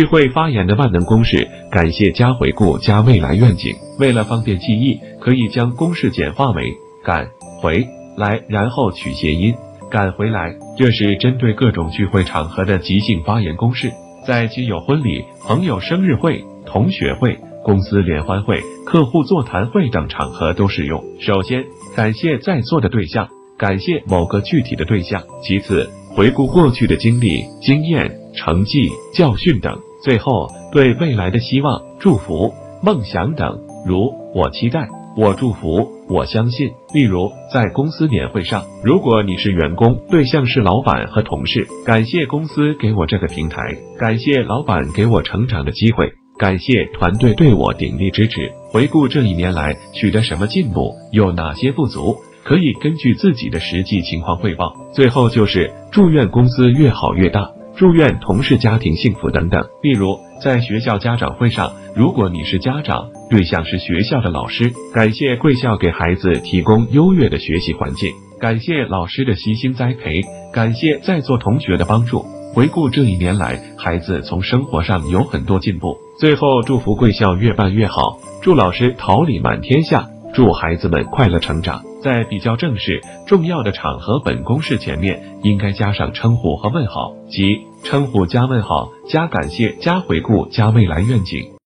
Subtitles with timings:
[0.00, 3.76] 聚会发言的万能公式：感谢加回顾加未来愿景。
[3.98, 6.72] 为了方便记忆，可以将公式简化为
[7.04, 7.28] 感
[7.60, 9.54] 回来，然后取谐音
[9.90, 10.56] 赶回来。
[10.78, 13.92] 这是针对各种聚会场合的即兴发言公式，
[14.26, 21.04] 在亲友婚礼、朋友生日会、同学会、公司联欢会、客户座谈会等场合都适用。
[21.20, 21.62] 首先，
[21.94, 23.28] 感谢在座的对象，
[23.58, 29.78] 感谢某个具体的对象；其次，回顾过去的经历、经验、成绩、教训等。
[30.02, 36.70] 最后，对未来的希望、祝福、梦想等，如我期待、我祝福、我相信。
[36.94, 48.50] 例如，在公司年会上，如果你是员工，对象是老板和同事，感谢公司给我这个平台，感谢老板给我成长的机会，感谢团队对我鼎力支持。
[48.72, 54.74] 回顾这一年来取得什么进步，有哪些不足，可以根据自己的实际情况汇报。
[54.92, 57.50] 最后就是祝愿公司越好越大。
[57.80, 59.66] 祝愿同事家庭幸福等等。
[59.80, 70.20] 例如，在学校家长会上，如果你是家长，对象是学校的老师，感谢贵校给孩子提供优越的学习环境，感谢老师的悉心栽培，
[70.52, 72.22] 感谢在座同学的帮助。
[72.52, 75.96] 回顾这一年来，孩子从生活上有很多进步。
[76.18, 81.80] 最后，祝福贵校越办越好，祝老师桃李满天下，祝孩子们快乐成长。
[82.02, 91.59] 在比较正式、重要的场合，本公式前面应该加上称呼和问号，即称呼加问号加感谢加回顾加未来愿景。